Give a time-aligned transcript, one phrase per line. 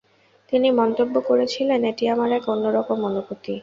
[0.51, 3.55] তিনি মন্তব্য করেছিলেন'এটি আমার এক অন্যরকম অনুভূতি'।